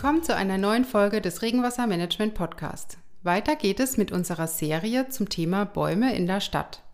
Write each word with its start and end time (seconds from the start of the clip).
Willkommen 0.00 0.22
zu 0.22 0.36
einer 0.36 0.58
neuen 0.58 0.84
Folge 0.84 1.20
des 1.20 1.42
Regenwassermanagement 1.42 2.32
Podcast. 2.32 2.98
Weiter 3.24 3.56
geht 3.56 3.80
es 3.80 3.96
mit 3.96 4.12
unserer 4.12 4.46
Serie 4.46 5.08
zum 5.08 5.28
Thema 5.28 5.64
Bäume 5.64 6.14
in 6.14 6.28
der 6.28 6.40
Stadt. 6.40 6.84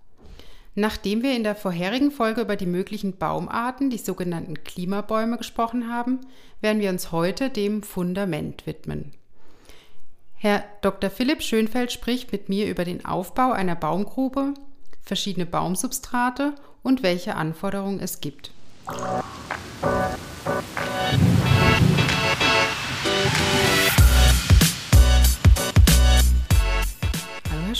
Nachdem 0.75 1.23
wir 1.23 1.37
in 1.37 1.45
der 1.45 1.55
vorherigen 1.55 2.11
Folge 2.11 2.41
über 2.41 2.57
die 2.57 2.65
möglichen 2.65 3.19
Baumarten, 3.19 3.91
die 3.91 3.99
sogenannten 3.99 4.65
Klimabäume, 4.65 5.37
gesprochen 5.37 5.93
haben, 5.93 6.21
werden 6.63 6.81
wir 6.81 6.89
uns 6.89 7.13
heute 7.13 7.51
dem 7.51 7.83
Fundament 7.83 8.67
widmen. 8.67 9.13
Herr 10.37 10.65
Dr. 10.81 11.11
Philipp 11.11 11.43
Schönfeld 11.43 11.93
spricht 11.93 12.33
mit 12.33 12.49
mir 12.49 12.67
über 12.71 12.87
den 12.87 13.05
Aufbau 13.05 13.53
einer 13.53 13.77
Baumgrube, 13.77 14.55
verschiedene 15.03 15.45
Baumsubstrate 15.45 16.55
und 16.83 17.03
welche 17.03 17.35
Anforderungen 17.37 18.01
es 18.01 18.23
gibt. 18.23 18.51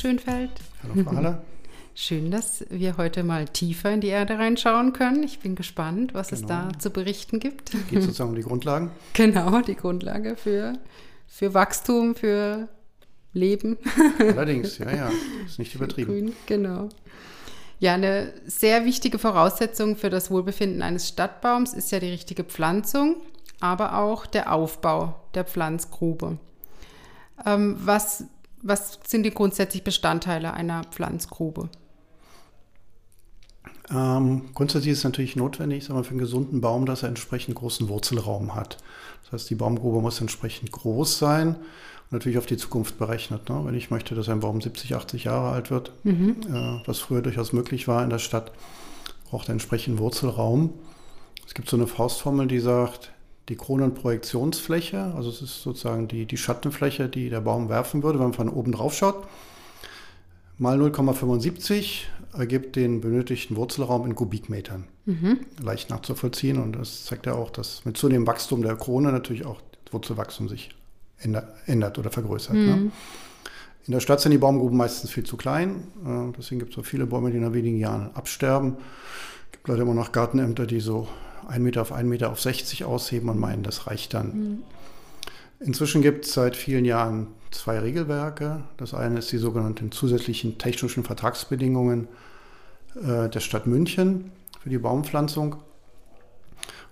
Schönfeld. 0.05 0.51
Hallo 0.83 1.03
Frau 1.03 1.17
Haller. 1.17 1.43
Schön, 1.95 2.31
dass 2.31 2.67
wir 2.69 2.99
heute 2.99 3.25
mal 3.25 3.49
tiefer 3.49 3.91
in 3.91 4.03
die 4.03 4.09
Erde 4.09 4.39
reinschauen 4.39 4.93
können. 4.93 5.23
Ich 5.23 5.39
bin 5.39 5.55
gespannt, 5.55 6.13
was 6.13 6.29
genau. 6.29 6.41
es 6.43 6.47
da 6.47 6.63
genau. 6.65 6.79
zu 6.79 6.91
berichten 6.91 7.41
gibt. 7.41 7.71
Geht 7.89 8.03
sozusagen 8.03 8.29
um 8.29 8.37
die 8.37 8.43
Grundlagen. 8.43 8.91
Genau, 9.15 9.63
die 9.63 9.75
Grundlage 9.75 10.37
für, 10.37 10.75
für 11.27 11.55
Wachstum, 11.55 12.15
für 12.15 12.69
Leben. 13.33 13.79
Allerdings, 14.19 14.77
ja, 14.77 14.95
ja, 14.95 15.11
ist 15.47 15.59
nicht 15.59 15.75
übertrieben. 15.75 16.13
Grün, 16.13 16.33
genau. 16.45 16.91
Ja, 17.79 17.95
eine 17.95 18.31
sehr 18.45 18.85
wichtige 18.85 19.19
Voraussetzung 19.19 19.97
für 19.97 20.11
das 20.11 20.31
Wohlbefinden 20.31 20.83
eines 20.83 21.09
Stadtbaums 21.09 21.73
ist 21.73 21.91
ja 21.93 21.99
die 21.99 22.11
richtige 22.11 22.45
Pflanzung, 22.45 23.23
aber 23.59 23.97
auch 23.97 24.27
der 24.27 24.53
Aufbau 24.53 25.19
der 25.33 25.47
Pflanzgrube. 25.47 26.37
Ähm, 27.47 27.77
was, 27.79 28.25
was 28.65 28.99
sind 29.07 29.23
die 29.25 29.31
grundsätzlichen 29.31 29.85
Bestandteile 29.85 30.55
einer 30.55 30.85
Pflanzgrube? 30.85 31.69
Ähm, 33.91 34.43
grundsätzlich 34.55 34.93
ist 34.93 34.99
es 34.99 35.05
natürlich 35.05 35.37
notwendig, 35.37 35.85
sagen 35.85 35.99
wir, 35.99 36.05
für 36.05 36.11
einen 36.11 36.19
gesunden 36.19 36.61
Baum, 36.63 36.87
dass 36.87 37.03
er 37.03 37.11
entsprechend 37.11 37.55
großen 37.57 37.89
Wurzelraum 37.89 38.55
hat. 38.55 38.79
Das 39.25 39.33
heißt, 39.33 39.51
die 39.51 39.55
Baumgrube 39.55 40.01
muss 40.01 40.21
entsprechend 40.21 40.73
groß 40.73 41.19
sein 41.19 41.49
und 41.49 42.13
natürlich 42.13 42.39
auf 42.39 42.47
die 42.47 42.57
Zukunft 42.57 42.99
berechnet. 42.99 43.51
Ne? 43.51 43.61
Wenn 43.65 43.75
ich 43.75 43.91
möchte, 43.91 44.15
dass 44.15 44.31
ein 44.31 44.41
Baum 44.41 44.63
70, 44.63 44.95
80 44.95 45.25
Jahre 45.25 45.51
alt 45.51 45.71
wird, 45.71 45.93
mhm. 46.05 46.37
äh, 46.49 46.81
was 46.87 46.99
früher 46.99 47.21
durchaus 47.21 47.53
möglich 47.53 47.87
war 47.87 48.03
in 48.03 48.11
der 48.11 48.19
Stadt, 48.19 48.53
braucht 49.29 49.49
er 49.49 49.53
entsprechend 49.53 49.99
Wurzelraum. 49.99 50.73
Es 51.47 51.53
gibt 51.53 51.69
so 51.69 51.77
eine 51.77 51.87
Faustformel, 51.87 52.47
die 52.47 52.61
sagt, 52.61 53.13
die 53.49 53.57
Kronenprojektionsfläche, 53.57 55.13
also 55.15 55.29
es 55.29 55.43
ist 55.43 55.63
sozusagen 55.63 56.09
die, 56.09 56.27
die 56.27 56.37
Schattenfläche, 56.37 57.09
die 57.09 57.29
der 57.29 57.41
Baum 57.41 57.69
werfen 57.69 58.03
würde, 58.03 58.19
wenn 58.19 58.29
man 58.29 58.35
von 58.35 58.49
oben 58.49 58.73
drauf 58.73 58.95
schaut, 58.95 59.27
mal 60.59 60.81
0,75 60.81 62.05
ergibt 62.33 62.77
den 62.77 63.01
benötigten 63.01 63.57
Wurzelraum 63.57 64.07
in 64.07 64.15
Kubikmetern. 64.15 64.85
Mhm. 65.05 65.41
Leicht 65.63 65.91
nachzuvollziehen 65.91 66.59
und 66.59 66.73
das 66.77 67.05
zeigt 67.05 67.27
ja 67.27 67.35
auch, 67.35 67.51
dass 67.51 67.85
mit 67.85 67.97
zunehmendem 67.97 68.33
Wachstum 68.33 68.63
der 68.63 68.77
Krone 68.77 69.13
natürlich 69.13 69.45
auch 69.45 69.61
das 69.85 69.93
Wurzelwachstum 69.93 70.49
sich 70.49 70.71
ändert 71.19 71.99
oder 71.99 72.11
vergrößert. 72.11 72.55
Ne? 72.55 72.61
Mhm. 72.61 72.85
Ne? 72.85 72.93
In 73.87 73.93
der 73.93 74.01
Stadt 74.01 74.21
sind 74.21 74.33
die 74.33 74.39
Baumgruben 74.39 74.79
meistens 74.79 75.11
viel 75.11 75.25
zu 75.25 75.37
klein, 75.37 75.85
äh, 76.07 76.33
deswegen 76.39 76.59
gibt 76.59 76.71
es 76.71 76.77
so 76.77 76.83
viele 76.83 77.05
Bäume, 77.05 77.31
die 77.31 77.39
nach 77.39 77.53
wenigen 77.53 77.77
Jahren 77.77 78.11
absterben. 78.15 78.79
Es 79.47 79.53
gibt 79.53 79.69
leider 79.69 79.83
immer 79.83 79.95
noch 79.95 80.11
Gartenämter, 80.11 80.67
die 80.67 80.81
so 80.81 81.07
ein 81.49 81.63
Meter 81.63 81.83
auf 81.83 81.93
ein 81.93 82.09
Meter 82.09 82.31
auf 82.31 82.41
60 82.41 82.85
ausheben 82.85 83.29
und 83.29 83.39
meinen, 83.39 83.63
das 83.63 83.87
reicht 83.87 84.15
dann. 84.15 84.27
Mhm. 84.27 84.63
Inzwischen 85.61 86.03
gibt 86.03 86.27
es 86.27 86.35
seit 86.35 86.57
vielen 86.57 86.85
Jahren 86.85 87.29
zwei 87.51 87.79
Regelwerke. 87.79 88.65
Das 88.77 88.93
eine 88.93 89.21
ist 89.21 89.33
die 89.33 89.39
sogenannten 89.39 89.93
zusätzlichen 89.93 90.59
technischen 90.59 91.05
Vertragsbedingungen 91.05 92.09
äh, 92.97 93.29
der 93.29 93.41
Stadt 93.41 93.67
München 93.67 94.31
für 94.61 94.69
die 94.69 94.79
Baumpflanzung 94.79 95.57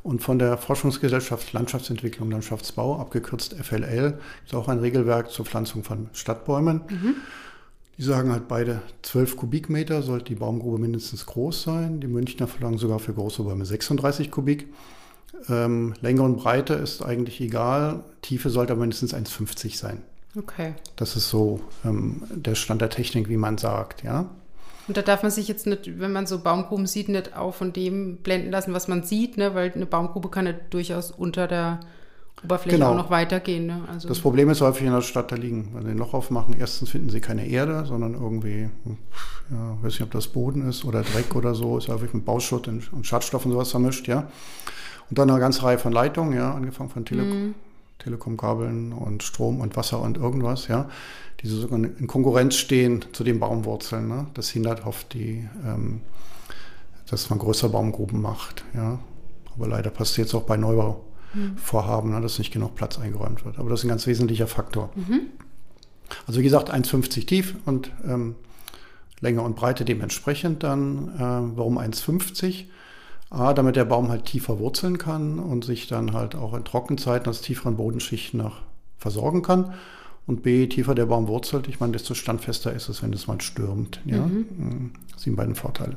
und 0.03 0.23
von 0.23 0.39
der 0.39 0.59
Forschungsgesellschaft 0.59 1.53
Landschaftsentwicklung 1.53 2.29
und 2.29 2.33
Landschaftsbau, 2.33 2.99
abgekürzt 2.99 3.55
FLL, 3.55 4.19
ist 4.45 4.55
auch 4.55 4.69
ein 4.69 4.79
Regelwerk 4.79 5.31
zur 5.31 5.45
Pflanzung 5.45 5.85
von 5.85 6.09
Stadtbäumen. 6.13 6.83
Mhm. 6.89 7.15
Die 8.03 8.09
sagen 8.09 8.33
halt 8.33 8.49
beide 8.49 8.83
12 9.03 9.37
Kubikmeter 9.37 10.03
sollte 10.03 10.25
die 10.25 10.35
Baumgrube 10.35 10.77
mindestens 10.77 11.25
groß 11.25 11.63
sein. 11.63 12.01
Die 12.01 12.09
Münchner 12.09 12.49
verlangen 12.49 12.77
sogar 12.77 12.99
für 12.99 13.13
große 13.13 13.45
Bäume 13.45 13.65
36 13.65 14.33
Kubik. 14.33 14.67
Ähm, 15.49 15.95
Länge 16.01 16.23
und 16.23 16.35
Breite 16.35 16.75
ist 16.75 17.01
eigentlich 17.01 17.41
egal. 17.41 18.03
Tiefe 18.21 18.51
sollte 18.51 18.73
aber 18.73 18.81
mindestens 18.81 19.15
1,50 19.15 19.77
sein. 19.77 20.03
Okay. 20.37 20.75
Das 20.97 21.15
ist 21.15 21.31
so 21.31 21.61
ähm, 21.85 22.25
der 22.29 22.57
Stand 22.57 22.81
der 22.81 22.91
Technik, 22.91 23.29
wie 23.29 23.37
man 23.37 23.57
sagt, 23.57 24.03
ja. 24.03 24.29
Und 24.89 24.97
da 24.97 25.03
darf 25.03 25.23
man 25.23 25.31
sich 25.31 25.47
jetzt 25.47 25.69
nicht, 25.69 26.01
wenn 26.01 26.11
man 26.11 26.27
so 26.27 26.41
Baumgruben 26.41 26.89
sieht, 26.89 27.09
nicht 27.09 27.37
auch 27.37 27.55
von 27.55 27.73
dem 27.73 28.17
blenden 28.17 28.51
lassen, 28.51 28.75
was 28.75 28.89
man 28.89 29.05
sieht, 29.05 29.37
ne? 29.37 29.55
weil 29.55 29.71
eine 29.71 29.87
Baumgrube 29.87 30.29
kann 30.29 30.47
ja 30.47 30.55
durchaus 30.71 31.13
unter 31.13 31.47
der 31.47 31.79
Oberfläche 32.45 32.77
genau. 32.77 32.91
auch 32.91 32.97
noch 32.97 33.11
weitergehen. 33.11 33.67
Ne? 33.67 33.83
Also 33.89 34.09
das 34.09 34.19
Problem 34.19 34.51
ist 34.51 34.61
häufig 34.61 34.87
in 34.87 34.93
der 34.93 35.01
Stadt, 35.03 35.31
da 35.31 35.37
liegen, 35.37 35.71
wenn 35.75 35.85
sie 35.85 35.91
ein 35.91 35.99
Loch 35.99 36.13
aufmachen, 36.13 36.57
erstens 36.59 36.91
finden 36.91 37.09
sie 37.09 37.21
keine 37.21 37.47
Erde, 37.47 37.85
sondern 37.87 38.15
irgendwie, 38.15 38.69
ja, 39.51 39.77
weiß 39.81 39.93
nicht, 39.93 40.03
ob 40.03 40.11
das 40.11 40.27
Boden 40.29 40.69
ist 40.69 40.85
oder 40.85 41.03
Dreck 41.03 41.37
oder 41.37 41.55
so, 41.55 41.79
ist 41.79 41.89
häufig 41.89 42.13
mit 42.15 42.25
Bauschutt 42.25 42.67
und 42.67 43.07
Schadstoffen 43.07 43.53
sowas 43.53 43.71
vermischt, 43.71 44.09
ja. 44.09 44.29
Und 45.09 45.19
dann 45.19 45.31
eine 45.31 45.39
ganze 45.39 45.63
Reihe 45.63 45.79
von 45.79 45.93
Leitungen, 45.93 46.35
ja, 46.35 46.53
angefangen 46.55 46.91
von 46.91 47.05
Tele 47.05 47.23
mhm. 47.23 47.55
Telekom-Kabeln 47.99 48.93
und 48.93 49.23
Strom 49.23 49.61
und 49.61 49.77
Wasser 49.77 50.01
und 50.01 50.17
irgendwas, 50.17 50.67
ja, 50.67 50.89
die 51.41 51.49
sogar 51.49 51.79
in 51.79 52.07
Konkurrenz 52.09 52.57
stehen 52.57 53.05
zu 53.13 53.23
den 53.23 53.39
Baumwurzeln. 53.39 54.09
Ne? 54.09 54.27
Das 54.35 54.51
hindert 54.51 54.85
oft 54.85 55.15
die, 55.15 55.49
ähm, 55.65 56.01
dass 57.09 57.31
man 57.31 57.39
größere 57.39 57.71
Baumgruben 57.71 58.21
macht, 58.21 58.65
ja. 58.75 58.99
Aber 59.55 59.69
leider 59.69 59.91
passiert 59.91 60.29
es 60.29 60.35
auch 60.35 60.45
bei 60.45 60.57
Neubau 60.57 61.05
mhm. 61.35 61.57
vorhaben, 61.57 62.11
ne, 62.11 62.21
dass 62.21 62.39
nicht 62.39 62.53
genug 62.53 62.75
Platz 62.75 62.99
eingeräumt 62.99 63.45
wird. 63.45 63.59
Aber 63.59 63.71
das 63.71 63.81
ist 63.81 63.85
ein 63.85 63.89
ganz 63.89 64.07
wesentlicher 64.07 64.47
Faktor. 64.47 64.91
Mhm. 64.95 65.29
Also 66.27 66.41
wie 66.41 66.45
gesagt, 66.45 66.73
1,50 66.73 67.27
tief 67.27 67.55
und 67.65 67.91
ähm, 68.05 68.35
Länge 69.21 69.43
und 69.43 69.57
Breite 69.57 69.85
dementsprechend 69.85 70.63
dann. 70.63 71.09
Äh, 71.17 71.57
warum 71.57 71.79
1,50? 71.79 72.65
A, 73.31 73.55
damit 73.55 73.77
der 73.77 73.87
Baum 73.87 74.11
halt 74.11 74.27
tiefer 74.27 74.59
wurzeln 74.59 74.99
kann 74.99 75.39
und 75.39 75.65
sich 75.65 75.87
dann 75.87 76.13
halt 76.13 76.35
auch 76.35 76.53
in 76.53 76.65
Trockenzeiten 76.65 77.31
aus 77.31 77.41
tieferen 77.41 77.77
Bodenschichten 77.77 78.39
noch 78.39 78.61
versorgen 78.99 79.41
kann. 79.41 79.73
Und 80.27 80.43
B, 80.43 80.67
tiefer 80.67 80.95
der 80.95 81.07
Baum 81.07 81.29
wurzelt, 81.29 81.67
ich 81.67 81.81
meine, 81.81 81.93
desto 81.93 82.13
standfester 82.15 82.73
ist 82.73 82.91
es, 82.91 83.03
wenn 83.03 83.13
es 83.13 83.27
mal 83.27 83.41
stürmt. 83.41 84.01
Ja? 84.05 84.19
Mhm. 84.19 84.47
mhm. 84.57 84.91
Das 85.13 85.23
sind 85.23 85.37
beiden 85.37 85.55
Vorteile. 85.55 85.97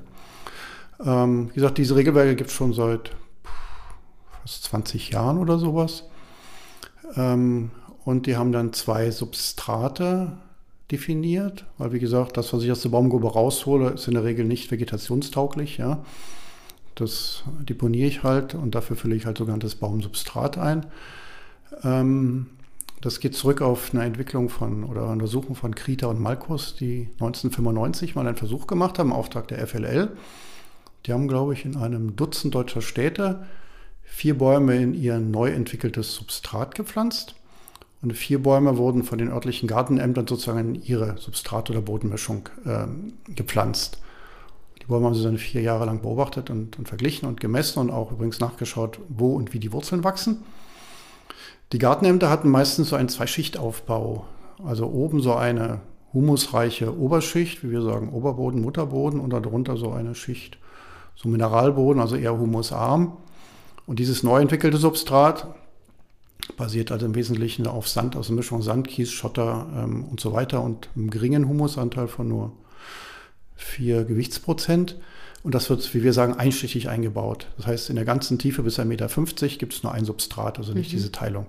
Ähm, 1.04 1.50
wie 1.50 1.56
gesagt, 1.56 1.78
diese 1.78 1.96
Regelwerke 1.96 2.36
gibt 2.36 2.52
es 2.52 2.56
schon 2.56 2.74
seit 2.74 3.12
fast 4.46 4.64
20 4.66 5.10
Jahren 5.10 5.40
oder 5.40 5.58
sowas. 5.58 6.04
Ähm, 7.16 7.72
und 8.04 8.28
die 8.28 8.38
haben 8.38 8.52
dann 8.52 8.74
zwei 8.74 9.10
Substrate 9.10 10.34
definiert, 10.92 11.66
weil 11.80 11.94
wie 11.94 12.00
gesagt, 12.00 12.38
das, 12.38 12.54
was 12.54 12.62
ich 12.62 12.72
aus 12.72 12.84
der 12.84 12.90
Baumgrube 12.90 13.34
raushole, 13.34 13.90
ist 13.90 14.08
in 14.08 14.14
der 14.14 14.24
Regel 14.24 14.46
nicht 14.46 14.70
vegetationstauglich. 14.70 15.78
Ja. 15.78 16.06
Das 16.94 17.44
deponiere 17.68 18.08
ich 18.08 18.22
halt 18.22 18.54
und 18.54 18.76
dafür 18.76 18.96
fülle 18.96 19.16
ich 19.16 19.26
halt 19.26 19.40
sogenanntes 19.40 19.76
Baumsubstrat 19.76 20.60
ein. 20.60 20.86
Ähm, 21.84 22.46
das 23.02 23.20
geht 23.20 23.36
zurück 23.36 23.64
auf 23.64 23.94
eine 23.94 24.04
Entwicklung 24.04 24.50
von 24.50 24.84
oder 24.84 25.10
Untersuchung 25.10 25.56
von 25.56 25.74
Krita 25.74 26.06
und 26.06 26.22
Malkus, 26.22 26.76
die 26.76 27.10
1995 27.14 28.14
mal 28.14 28.28
einen 28.28 28.38
Versuch 28.38 28.68
gemacht 28.68 29.00
haben, 29.00 29.10
im 29.10 29.16
Auftrag 29.16 29.48
der 29.48 29.66
FLL. 29.66 30.12
Die 31.06 31.14
haben, 31.14 31.28
glaube 31.28 31.54
ich, 31.54 31.66
in 31.66 31.78
einem 31.78 32.16
Dutzend 32.16 32.54
deutscher 32.54 32.82
Städte 32.82 33.46
vier 34.06 34.38
Bäume 34.38 34.78
in 34.78 34.94
ihr 34.94 35.20
neu 35.20 35.50
entwickeltes 35.50 36.16
Substrat 36.16 36.76
gepflanzt. 36.76 37.36
Und 38.02 38.14
vier 38.14 38.42
Bäume 38.42 38.78
wurden 38.78 39.04
von 39.04 39.18
den 39.18 39.30
örtlichen 39.30 39.68
Gartenämtern 39.68 40.28
sozusagen 40.28 40.76
in 40.76 40.84
ihre 40.84 41.18
Substrat- 41.18 41.70
oder 41.70 41.82
Bodenmischung 41.82 42.50
äh, 42.66 42.86
gepflanzt. 43.34 44.00
Die 44.82 44.86
Bäume 44.86 45.08
haben 45.08 45.16
sie 45.16 45.24
dann 45.24 45.40
vier 45.40 45.62
Jahre 45.62 45.86
lang 45.86 46.02
beobachtet 46.02 46.52
und, 46.52 46.78
und, 46.78 46.88
verglichen 46.88 47.28
und 47.28 47.40
gemessen 47.42 47.80
und 47.80 47.90
auch 47.90 48.12
übrigens 48.12 48.40
nachgeschaut, 48.40 49.00
wo 49.10 49.34
und 49.36 49.54
wie 49.54 49.60
die 49.60 49.74
Wurzeln 49.74 50.04
wachsen. 50.04 50.44
Die 51.72 51.80
Gartenämter 51.80 52.30
hatten 52.30 52.50
meistens 52.50 52.90
so 52.90 52.96
einen 52.96 53.10
Zweischichtaufbau. 53.10 54.26
Also 54.64 54.88
oben 54.88 55.22
so 55.22 55.34
eine 55.34 55.82
humusreiche 56.14 56.98
Oberschicht, 56.98 57.64
wie 57.64 57.72
wir 57.72 57.82
sagen, 57.82 58.10
Oberboden, 58.10 58.62
Mutterboden 58.62 59.20
und 59.20 59.32
darunter 59.32 59.76
so 59.76 59.92
eine 59.92 60.16
Schicht, 60.16 60.60
so 61.16 61.28
Mineralboden, 61.28 62.02
also 62.02 62.16
eher 62.16 62.38
humusarm. 62.38 63.18
Und 63.86 64.00
dieses 64.00 64.24
neu 64.24 64.40
entwickelte 64.42 64.78
Substrat 64.78 65.56
basiert 66.58 66.92
also 66.92 67.06
im 67.06 67.16
Wesentlichen 67.16 67.68
auf 67.68 67.88
Sand, 67.88 68.16
also 68.16 68.34
Mischung 68.34 68.62
Sand, 68.62 68.88
Kies, 68.88 69.12
Schotter 69.12 69.68
ähm, 69.76 70.06
und 70.06 70.20
so 70.20 70.34
weiter 70.34 70.62
und 70.62 70.90
einem 70.96 71.10
geringen 71.10 71.48
Humusanteil 71.48 72.08
von 72.08 72.28
nur 72.28 72.54
4 73.56 74.06
Gewichtsprozent. 74.06 74.98
Und 75.44 75.54
das 75.54 75.70
wird, 75.70 75.94
wie 75.94 76.04
wir 76.04 76.14
sagen, 76.14 76.34
einstichig 76.34 76.90
eingebaut. 76.90 77.48
Das 77.58 77.68
heißt, 77.68 77.90
in 77.92 77.96
der 77.96 78.06
ganzen 78.06 78.40
Tiefe 78.40 78.64
bis 78.64 78.80
1,50 78.80 78.86
Meter 78.86 79.58
gibt 79.58 79.74
es 79.74 79.84
nur 79.84 79.94
ein 79.94 80.06
Substrat, 80.06 80.58
also 80.58 80.74
nicht 80.74 80.90
mhm. 80.90 80.96
diese 80.96 81.12
Teilung. 81.12 81.48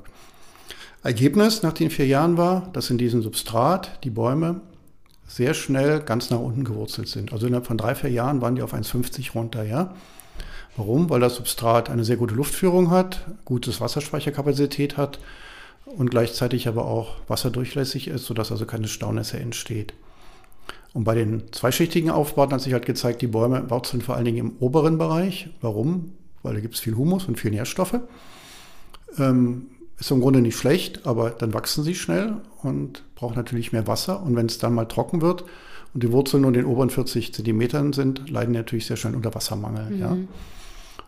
Ergebnis 1.02 1.62
nach 1.62 1.72
den 1.72 1.90
vier 1.90 2.06
Jahren 2.06 2.36
war, 2.36 2.68
dass 2.72 2.90
in 2.90 2.98
diesem 2.98 3.22
Substrat 3.22 4.04
die 4.04 4.10
Bäume 4.10 4.60
sehr 5.26 5.54
schnell 5.54 6.00
ganz 6.00 6.30
nach 6.30 6.40
unten 6.40 6.64
gewurzelt 6.64 7.08
sind. 7.08 7.32
Also 7.32 7.46
innerhalb 7.46 7.66
von 7.66 7.78
drei, 7.78 7.94
vier 7.94 8.10
Jahren 8.10 8.40
waren 8.40 8.56
die 8.56 8.62
auf 8.62 8.74
1,50 8.74 9.32
runter, 9.32 9.62
ja. 9.64 9.94
Warum? 10.76 11.08
Weil 11.08 11.20
das 11.20 11.36
Substrat 11.36 11.88
eine 11.88 12.04
sehr 12.04 12.16
gute 12.16 12.34
Luftführung 12.34 12.90
hat, 12.90 13.26
gutes 13.44 13.80
Wasserspeicherkapazität 13.80 14.96
hat 14.96 15.18
und 15.86 16.10
gleichzeitig 16.10 16.68
aber 16.68 16.84
auch 16.86 17.16
wasserdurchlässig 17.28 18.08
ist, 18.08 18.26
sodass 18.26 18.52
also 18.52 18.66
keine 18.66 18.88
Staunässe 18.88 19.38
entsteht. 19.38 19.94
Und 20.92 21.04
bei 21.04 21.14
den 21.14 21.52
zweischichtigen 21.52 22.10
Aufbauten 22.10 22.54
hat 22.54 22.60
sich 22.60 22.72
halt 22.72 22.86
gezeigt, 22.86 23.22
die 23.22 23.26
Bäume 23.26 23.70
wurzeln 23.70 24.02
vor 24.02 24.16
allen 24.16 24.24
Dingen 24.24 24.38
im 24.38 24.52
oberen 24.60 24.98
Bereich. 24.98 25.50
Warum? 25.60 26.12
Weil 26.42 26.54
da 26.54 26.60
gibt 26.60 26.74
es 26.74 26.80
viel 26.80 26.96
Humus 26.96 27.26
und 27.26 27.38
viel 27.38 27.50
Nährstoffe. 27.50 28.00
Ähm, 29.18 29.66
ist 29.98 30.10
im 30.10 30.20
Grunde 30.20 30.40
nicht 30.40 30.56
schlecht, 30.56 31.06
aber 31.06 31.30
dann 31.30 31.54
wachsen 31.54 31.84
sie 31.84 31.94
schnell 31.94 32.36
und 32.62 33.02
brauchen 33.14 33.36
natürlich 33.36 33.72
mehr 33.72 33.86
Wasser. 33.86 34.22
Und 34.22 34.36
wenn 34.36 34.46
es 34.46 34.58
dann 34.58 34.74
mal 34.74 34.86
trocken 34.86 35.22
wird 35.22 35.44
und 35.94 36.02
die 36.02 36.12
Wurzeln 36.12 36.42
nur 36.42 36.50
in 36.50 36.54
den 36.54 36.66
oberen 36.66 36.90
40 36.90 37.32
Zentimetern 37.32 37.92
sind, 37.92 38.28
leiden 38.28 38.54
natürlich 38.54 38.86
sehr 38.86 38.96
schnell 38.96 39.14
unter 39.14 39.34
Wassermangel. 39.34 39.90
Mhm. 39.90 40.00
Ja. 40.00 40.16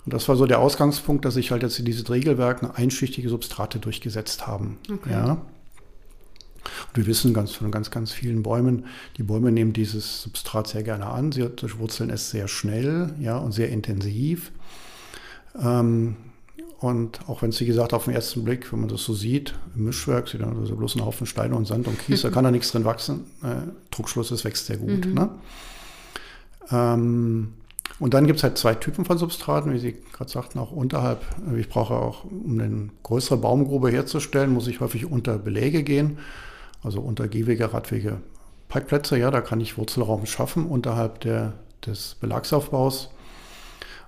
Und 0.09 0.15
das 0.15 0.27
war 0.27 0.37
so 0.37 0.47
der 0.47 0.59
Ausgangspunkt, 0.59 1.27
dass 1.27 1.35
sich 1.35 1.51
halt 1.51 1.63
jetzt 1.63 1.79
in 1.79 1.85
diesen 1.85 2.07
Regelwerken 2.07 2.71
einschichtige 2.71 3.29
Substrate 3.29 3.79
durchgesetzt 3.79 4.47
haben. 4.47 4.79
Okay. 4.91 5.11
Ja. 5.11 5.33
Und 5.33 5.43
wir 6.95 7.07
wissen 7.07 7.35
ganz 7.35 7.53
von 7.53 7.71
ganz, 7.71 7.91
ganz 7.91 8.11
vielen 8.11 8.43
Bäumen, 8.43 8.87
die 9.19 9.23
Bäume 9.23 9.53
nehmen 9.53 9.75
dieses 9.75 10.23
Substrat 10.23 10.67
sehr 10.67 10.83
gerne 10.83 11.09
an. 11.09 11.31
Sie 11.31 11.47
durchwurzeln 11.47 12.09
es 12.09 12.31
sehr 12.31 12.49
schnell 12.49 13.13
ja, 13.21 13.37
und 13.37 13.53
sehr 13.53 13.69
intensiv. 13.69 14.51
Ähm, 15.61 16.17
und 16.79 17.29
auch 17.29 17.43
wenn 17.43 17.51
es, 17.51 17.61
wie 17.61 17.67
gesagt, 17.67 17.93
auf 17.93 18.07
den 18.07 18.15
ersten 18.15 18.45
Blick, 18.45 18.73
wenn 18.73 18.81
man 18.81 18.89
das 18.89 19.05
so 19.05 19.13
sieht, 19.13 19.57
im 19.77 19.85
Mischwerk, 19.85 20.27
sieht 20.29 20.41
man 20.41 20.57
also 20.57 20.75
bloß 20.75 20.97
ein 20.97 21.05
Haufen 21.05 21.27
Steine 21.27 21.55
und 21.55 21.67
Sand 21.67 21.87
und 21.87 21.99
Kies, 21.99 22.23
da 22.23 22.31
kann 22.31 22.45
da 22.45 22.51
nichts 22.51 22.73
drin 22.73 22.87
wachsen. 22.87 23.27
Äh, 23.43 23.71
Druckschluss, 23.91 24.31
es 24.31 24.43
wächst 24.47 24.65
sehr 24.65 24.79
gut. 24.79 25.05
Mhm. 25.05 25.13
Ne? 25.13 25.31
Ähm, 26.71 27.53
und 28.01 28.15
dann 28.15 28.27
gibt 28.27 28.39
es 28.39 28.43
halt 28.45 28.57
zwei 28.59 28.75
Typen 28.75 29.05
von 29.05 29.19
Substraten, 29.19 29.73
wie 29.73 29.79
Sie 29.79 29.97
gerade 30.13 30.31
sagten, 30.31 30.59
auch 30.59 30.71
unterhalb. 30.71 31.21
Ich 31.57 31.69
brauche 31.69 31.95
auch, 31.95 32.25
um 32.25 32.59
eine 32.61 32.91
größere 33.03 33.39
Baumgrube 33.39 33.91
herzustellen, 33.91 34.53
muss 34.53 34.69
ich 34.69 34.81
häufig 34.81 35.07
unter 35.07 35.39
Beläge 35.39 35.83
gehen, 35.83 36.19
also 36.83 37.01
unter 37.01 37.27
Gehwege, 37.27 37.73
Radwege, 37.73 38.21
Parkplätze. 38.69 39.19
Ja, 39.19 39.31
da 39.33 39.41
kann 39.41 39.61
ich 39.61 39.79
Wurzelraum 39.79 40.27
schaffen 40.27 40.67
unterhalb 40.67 41.21
der, 41.21 41.55
des 41.85 42.17
Belagsaufbaus. 42.21 43.11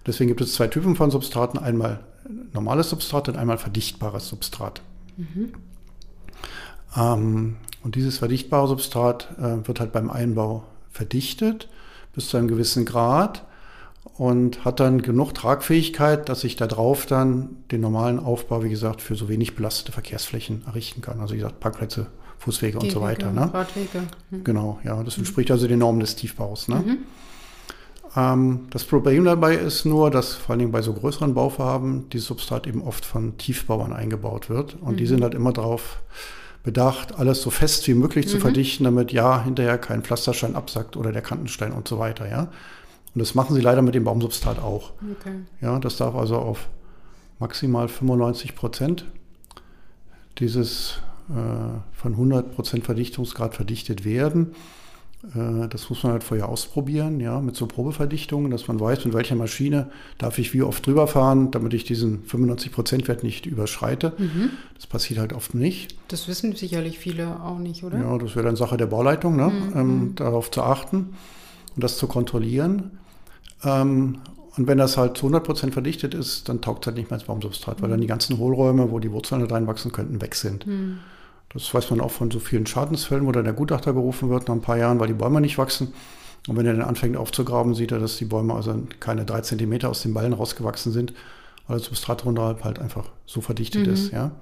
Deswegen 0.06 0.28
gibt 0.28 0.40
es 0.40 0.54
zwei 0.54 0.68
Typen 0.68 0.94
von 0.94 1.10
Substraten. 1.10 1.58
Einmal 1.58 2.00
normales 2.52 2.90
Substrat 2.90 3.28
und 3.28 3.36
einmal 3.36 3.58
verdichtbares 3.58 4.28
Substrat. 4.28 4.82
Mhm. 5.16 5.52
Ähm, 6.96 7.56
und 7.82 7.94
dieses 7.96 8.18
verdichtbare 8.18 8.68
Substrat 8.68 9.28
äh, 9.38 9.66
wird 9.66 9.80
halt 9.80 9.92
beim 9.92 10.10
Einbau 10.10 10.64
verdichtet 10.90 11.68
bis 12.12 12.28
zu 12.28 12.36
einem 12.36 12.48
gewissen 12.48 12.84
Grad 12.84 13.44
und 14.04 14.64
hat 14.64 14.80
dann 14.80 15.02
genug 15.02 15.34
Tragfähigkeit, 15.34 16.28
dass 16.28 16.44
ich 16.44 16.56
da 16.56 16.66
drauf 16.66 17.06
dann 17.06 17.56
den 17.70 17.80
normalen 17.80 18.18
Aufbau, 18.18 18.62
wie 18.62 18.70
gesagt, 18.70 19.02
für 19.02 19.14
so 19.14 19.28
wenig 19.28 19.54
belastete 19.54 19.92
Verkehrsflächen 19.92 20.64
errichten 20.66 21.00
kann. 21.00 21.20
Also 21.20 21.34
wie 21.34 21.38
gesagt, 21.38 21.60
Parkplätze, 21.60 22.06
Fußwege 22.38 22.78
Die 22.78 22.86
und 22.86 22.92
so 22.92 23.00
weiter. 23.00 23.32
Ne? 23.32 23.52
Radwege. 23.52 24.02
Mhm. 24.30 24.44
Genau, 24.44 24.80
ja, 24.84 25.02
das 25.02 25.18
entspricht 25.18 25.50
also 25.50 25.68
den 25.68 25.78
Normen 25.78 26.00
des 26.00 26.16
Tiefbaus. 26.16 26.68
Ne? 26.68 26.76
Mhm. 26.76 26.98
Ähm, 28.16 28.60
das 28.70 28.84
Problem 28.84 29.24
dabei 29.24 29.56
ist 29.56 29.84
nur, 29.84 30.10
dass 30.10 30.34
vor 30.34 30.50
allen 30.50 30.60
Dingen 30.60 30.72
bei 30.72 30.82
so 30.82 30.92
größeren 30.92 31.34
Bauvorhaben 31.34 32.08
dieses 32.10 32.26
Substrat 32.28 32.66
eben 32.66 32.82
oft 32.82 33.04
von 33.04 33.36
Tiefbauern 33.36 33.92
eingebaut 33.92 34.48
wird. 34.48 34.76
Und 34.80 34.92
mhm. 34.92 34.96
die 34.96 35.06
sind 35.06 35.22
halt 35.22 35.34
immer 35.34 35.52
darauf 35.52 36.00
bedacht, 36.62 37.18
alles 37.18 37.42
so 37.42 37.50
fest 37.50 37.86
wie 37.88 37.94
möglich 37.94 38.26
mhm. 38.26 38.30
zu 38.30 38.40
verdichten, 38.40 38.84
damit 38.84 39.12
ja 39.12 39.42
hinterher 39.42 39.78
kein 39.78 40.02
Pflasterstein 40.02 40.56
absackt 40.56 40.96
oder 40.96 41.12
der 41.12 41.22
Kantenstein 41.22 41.72
und 41.72 41.88
so 41.88 41.98
weiter, 41.98 42.28
ja. 42.28 42.48
Und 43.14 43.18
das 43.18 43.34
machen 43.34 43.54
sie 43.54 43.60
leider 43.60 43.82
mit 43.82 43.94
dem 43.94 44.04
Baumsubstrat 44.04 44.58
auch. 44.60 44.92
Okay. 45.18 45.40
Ja, 45.60 45.78
das 45.78 45.96
darf 45.96 46.14
also 46.14 46.36
auf 46.36 46.68
maximal 47.38 47.88
95 47.88 48.54
Prozent 48.54 49.06
dieses 50.38 51.00
äh, 51.28 51.78
von 51.92 52.12
100 52.12 52.54
Prozent 52.54 52.84
Verdichtungsgrad 52.84 53.54
verdichtet 53.54 54.04
werden. 54.04 54.54
Äh, 55.34 55.68
das 55.68 55.90
muss 55.90 56.02
man 56.02 56.12
halt 56.12 56.24
vorher 56.24 56.48
ausprobieren, 56.48 57.20
ja, 57.20 57.40
mit 57.40 57.56
so 57.56 57.66
Probeverdichtungen, 57.66 58.50
dass 58.50 58.68
man 58.68 58.80
weiß, 58.80 59.04
mit 59.04 59.14
welcher 59.14 59.36
Maschine 59.36 59.90
darf 60.18 60.38
ich 60.38 60.54
wie 60.54 60.62
oft 60.62 60.86
drüber 60.86 61.06
fahren, 61.06 61.50
damit 61.50 61.74
ich 61.74 61.84
diesen 61.84 62.24
95%-Wert 62.24 63.22
nicht 63.22 63.46
überschreite. 63.46 64.14
Mhm. 64.16 64.50
Das 64.74 64.86
passiert 64.86 65.18
halt 65.18 65.32
oft 65.32 65.54
nicht. 65.54 65.96
Das 66.08 66.26
wissen 66.28 66.54
sicherlich 66.56 66.98
viele 66.98 67.42
auch 67.42 67.58
nicht, 67.58 67.84
oder? 67.84 67.98
Ja, 67.98 68.18
das 68.18 68.34
wäre 68.34 68.46
dann 68.46 68.56
Sache 68.56 68.76
der 68.76 68.86
Bauleitung, 68.86 69.36
ne? 69.36 69.48
Mhm. 69.48 69.78
Ähm, 69.78 70.12
darauf 70.14 70.50
zu 70.50 70.62
achten 70.62 71.14
und 71.74 71.84
das 71.84 71.98
zu 71.98 72.06
kontrollieren. 72.06 72.98
Ähm, 73.64 74.18
und 74.56 74.66
wenn 74.66 74.78
das 74.78 74.96
halt 74.96 75.16
zu 75.16 75.26
100% 75.26 75.72
verdichtet 75.72 76.14
ist, 76.14 76.48
dann 76.48 76.60
taugt 76.60 76.84
es 76.84 76.86
halt 76.88 76.96
nicht 76.96 77.10
mehr 77.10 77.18
als 77.18 77.26
Baumsubstrat, 77.26 77.80
weil 77.82 77.90
dann 77.90 78.00
die 78.00 78.06
ganzen 78.06 78.38
Hohlräume, 78.38 78.90
wo 78.90 78.98
die 78.98 79.12
Wurzeln 79.12 79.42
reinwachsen 79.42 79.92
könnten, 79.92 80.20
weg 80.20 80.34
sind. 80.34 80.66
Mhm. 80.66 80.98
Das 81.52 81.72
weiß 81.72 81.90
man 81.90 82.00
auch 82.00 82.10
von 82.10 82.30
so 82.30 82.38
vielen 82.38 82.66
Schadensfällen, 82.66 83.26
wo 83.26 83.32
dann 83.32 83.44
der 83.44 83.52
Gutachter 83.52 83.92
gerufen 83.92 84.30
wird 84.30 84.48
nach 84.48 84.54
ein 84.54 84.60
paar 84.60 84.76
Jahren, 84.76 85.00
weil 85.00 85.08
die 85.08 85.14
Bäume 85.14 85.40
nicht 85.40 85.58
wachsen. 85.58 85.92
Und 86.48 86.56
wenn 86.56 86.66
er 86.66 86.74
dann 86.74 86.82
anfängt 86.82 87.16
aufzugraben, 87.16 87.74
sieht 87.74 87.92
er, 87.92 87.98
dass 87.98 88.16
die 88.16 88.24
Bäume 88.24 88.54
also 88.54 88.74
keine 88.98 89.24
drei 89.24 89.40
Zentimeter 89.40 89.88
aus 89.88 90.02
den 90.02 90.14
Ballen 90.14 90.32
rausgewachsen 90.32 90.92
sind, 90.92 91.12
weil 91.66 91.78
das 91.78 91.86
Substrat 91.86 92.24
unterhalb 92.24 92.64
halt 92.64 92.78
einfach 92.78 93.06
so 93.26 93.40
verdichtet 93.40 93.86
mhm. 93.86 93.92
ist. 93.92 94.12
Ja. 94.12 94.32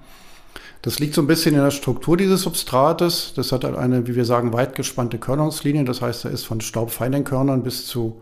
Das 0.81 0.99
liegt 0.99 1.13
so 1.13 1.21
ein 1.21 1.27
bisschen 1.27 1.55
in 1.55 1.61
der 1.61 1.71
Struktur 1.71 2.15
dieses 2.15 2.41
Substrates. 2.43 3.33
Das 3.35 3.51
hat 3.51 3.63
halt 3.63 3.75
eine, 3.75 4.07
wie 4.07 4.15
wir 4.15 4.25
sagen, 4.25 4.53
weit 4.53 4.75
gespannte 4.75 5.17
Körnungslinie. 5.17 5.83
Das 5.83 6.01
heißt, 6.01 6.25
da 6.25 6.29
ist 6.29 6.45
von 6.45 6.61
staubfeinen 6.61 7.25
Körnern 7.25 7.63
bis 7.63 7.85
zu 7.85 8.21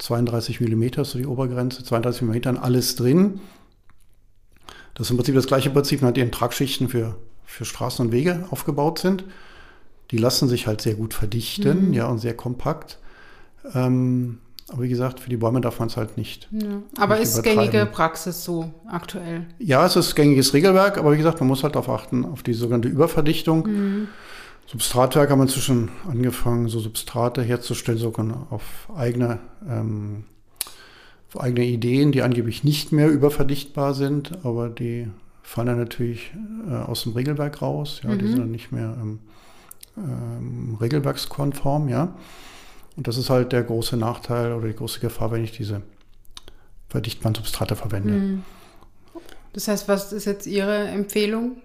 32 0.00 0.60
Millimeter, 0.60 1.04
so 1.04 1.18
die 1.18 1.26
Obergrenze, 1.26 1.84
32 1.84 2.22
Millimeter, 2.22 2.62
alles 2.62 2.96
drin. 2.96 3.40
Das 4.94 5.06
ist 5.06 5.10
im 5.12 5.16
Prinzip 5.16 5.36
das 5.36 5.46
gleiche 5.46 5.70
Prinzip. 5.70 6.02
Hat 6.02 6.18
eben 6.18 6.32
Tragschichten 6.32 6.88
für 6.88 7.16
für 7.50 7.64
Straßen 7.64 8.06
und 8.06 8.12
Wege 8.12 8.46
aufgebaut 8.50 9.00
sind. 9.00 9.24
Die 10.12 10.18
lassen 10.18 10.48
sich 10.48 10.66
halt 10.66 10.80
sehr 10.80 10.94
gut 10.94 11.14
verdichten, 11.14 11.88
mhm. 11.88 11.94
ja, 11.94 12.06
und 12.06 12.18
sehr 12.18 12.34
kompakt. 12.34 12.98
Ähm, 13.74 14.38
aber 14.68 14.82
wie 14.82 14.88
gesagt, 14.88 15.18
für 15.18 15.28
die 15.28 15.36
Bäume 15.36 15.60
darf 15.60 15.80
man 15.80 15.88
es 15.88 15.96
halt 15.96 16.16
nicht. 16.16 16.48
Ja. 16.52 16.82
Aber 16.96 17.16
nicht 17.16 17.24
ist 17.24 17.42
gängige 17.42 17.86
Praxis 17.86 18.44
so 18.44 18.72
aktuell? 18.88 19.46
Ja, 19.58 19.84
es 19.84 19.96
ist 19.96 20.14
gängiges 20.14 20.54
Regelwerk, 20.54 20.96
aber 20.96 21.12
wie 21.12 21.16
gesagt, 21.16 21.40
man 21.40 21.48
muss 21.48 21.64
halt 21.64 21.74
darauf 21.74 21.88
achten, 21.88 22.24
auf 22.24 22.44
die 22.44 22.54
sogenannte 22.54 22.88
Überverdichtung. 22.88 23.66
Mhm. 23.66 24.08
Substratwerk 24.70 25.30
haben 25.30 25.42
inzwischen 25.42 25.90
angefangen, 26.08 26.68
so 26.68 26.78
Substrate 26.78 27.42
herzustellen, 27.42 27.98
sogar 27.98 28.46
auf 28.50 28.88
eigene, 28.94 29.40
ähm, 29.68 30.24
auf 31.28 31.40
eigene 31.40 31.66
Ideen, 31.66 32.12
die 32.12 32.22
angeblich 32.22 32.62
nicht 32.62 32.92
mehr 32.92 33.08
überverdichtbar 33.08 33.94
sind, 33.94 34.44
aber 34.44 34.68
die 34.68 35.08
fallen 35.42 35.66
dann 35.66 35.78
natürlich 35.78 36.32
äh, 36.68 36.74
aus 36.74 37.02
dem 37.02 37.14
Regelwerk 37.14 37.60
raus. 37.62 38.00
Ja, 38.04 38.10
mhm. 38.10 38.18
Die 38.20 38.28
sind 38.28 38.38
dann 38.38 38.50
nicht 38.52 38.70
mehr 38.70 38.96
ähm, 39.00 39.18
ähm, 39.96 40.78
regelwerkskonform, 40.80 41.88
ja. 41.88 42.14
Und 42.96 43.08
das 43.08 43.16
ist 43.16 43.28
halt 43.28 43.50
der 43.50 43.64
große 43.64 43.96
Nachteil 43.96 44.52
oder 44.52 44.68
die 44.68 44.74
große 44.74 45.00
Gefahr, 45.00 45.32
wenn 45.32 45.42
ich 45.42 45.50
diese 45.50 45.82
verdichtbaren 46.88 47.34
Substrate 47.34 47.74
verwende. 47.74 48.12
Mhm. 48.12 48.42
Das 49.52 49.66
heißt, 49.66 49.88
was 49.88 50.12
ist 50.12 50.26
jetzt 50.26 50.46
Ihre 50.46 50.86
Empfehlung? 50.86 51.56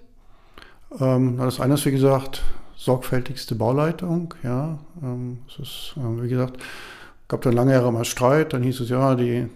Ähm, 1.00 1.38
das 1.38 1.59
eine 1.59 1.75
ist, 1.75 1.85
wie 1.85 1.91
gesagt, 1.91 2.41
sorgfältigste 2.77 3.55
Bauleitung. 3.55 4.34
Ja, 4.44 4.79
ähm, 5.01 5.39
das 5.48 5.67
ist, 5.67 5.96
äh, 5.98 6.24
wie 6.24 6.29
gesagt, 6.29 6.60
gab 7.27 7.41
dann 7.41 7.53
lange 7.53 7.72
Jahre 7.72 7.91
mal 7.91 8.05
Streit. 8.05 8.53
Dann 8.53 8.62
hieß 8.63 8.82
es, 8.82 8.89
ja, 8.89 9.15
die 9.15 9.48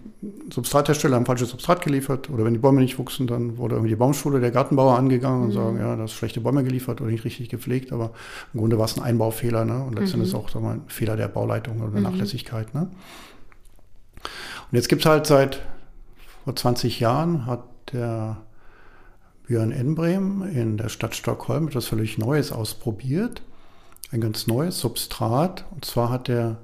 Substrathersteller 0.52 1.16
haben 1.16 1.26
falsches 1.26 1.50
Substrat 1.50 1.82
geliefert. 1.82 2.28
Oder 2.30 2.44
wenn 2.44 2.54
die 2.54 2.58
Bäume 2.58 2.80
nicht 2.80 2.98
wuchsen, 2.98 3.26
dann 3.26 3.58
wurde 3.58 3.76
irgendwie 3.76 3.90
die 3.90 3.96
Baumschule 3.96 4.40
der 4.40 4.50
Gartenbauer 4.50 4.96
angegangen 4.98 5.42
und 5.44 5.48
mhm. 5.50 5.54
sagen, 5.54 5.78
ja, 5.78 5.96
das 5.96 6.12
schlechte 6.12 6.40
Bäume 6.40 6.64
geliefert 6.64 7.00
oder 7.00 7.10
nicht 7.10 7.24
richtig 7.24 7.48
gepflegt. 7.48 7.92
Aber 7.92 8.10
im 8.52 8.60
Grunde 8.60 8.78
war 8.78 8.86
es 8.86 8.96
ein 8.96 9.02
Einbaufehler. 9.02 9.64
Ne? 9.64 9.82
Und 9.84 9.98
letztendlich 9.98 10.32
mhm. 10.32 10.38
auch 10.38 10.54
mal, 10.56 10.74
ein 10.74 10.82
Fehler 10.88 11.16
der 11.16 11.28
Bauleitung 11.28 11.80
oder 11.80 11.90
der 11.90 12.00
mhm. 12.00 12.06
Nachlässigkeit. 12.06 12.74
Ne? 12.74 12.88
Und 14.70 14.76
jetzt 14.76 14.88
gibt 14.88 15.02
es 15.02 15.06
halt 15.06 15.26
seit 15.26 15.60
vor 16.44 16.56
20 16.56 16.98
Jahren, 17.00 17.46
hat 17.46 17.62
der 17.92 18.38
Björn 19.50 19.72
Enbrem 19.72 20.44
in 20.44 20.76
der 20.76 20.88
Stadt 20.88 21.16
Stockholm 21.16 21.66
etwas 21.66 21.86
völlig 21.86 22.18
Neues 22.18 22.52
ausprobiert. 22.52 23.42
Ein 24.12 24.20
ganz 24.20 24.46
neues 24.46 24.78
Substrat. 24.78 25.64
Und 25.72 25.84
zwar 25.84 26.08
hat 26.08 26.28
er 26.28 26.58